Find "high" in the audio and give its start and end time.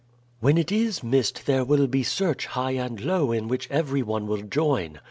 2.47-2.71